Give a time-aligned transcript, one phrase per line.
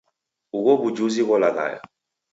[0.57, 1.79] Ugho w'ujuzi gholaghaya.